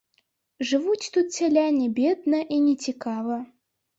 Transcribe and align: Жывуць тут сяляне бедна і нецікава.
Жывуць 0.69 1.09
тут 1.17 1.27
сяляне 1.39 1.85
бедна 1.99 2.39
і 2.57 2.59
нецікава. 2.67 3.37